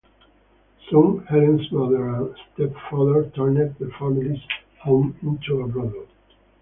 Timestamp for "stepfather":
2.55-3.29